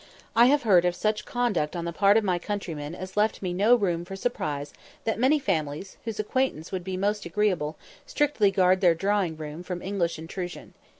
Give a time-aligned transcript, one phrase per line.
[0.35, 3.53] I have heard of such conduct on the part of my countrymen as left me
[3.53, 7.77] no room for surprise that many families, whose acquaintance would be most agreeable,
[8.07, 10.73] strictly guard their drawing room from English intrusion.